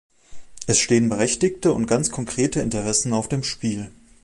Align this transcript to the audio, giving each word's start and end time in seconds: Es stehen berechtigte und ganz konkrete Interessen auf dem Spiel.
Es 0.65 0.79
stehen 0.79 1.09
berechtigte 1.09 1.73
und 1.73 1.85
ganz 1.85 2.09
konkrete 2.09 2.59
Interessen 2.59 3.13
auf 3.13 3.27
dem 3.29 3.43
Spiel. 3.43 3.91